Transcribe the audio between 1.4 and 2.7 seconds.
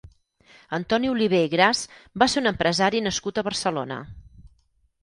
i Gras va ser un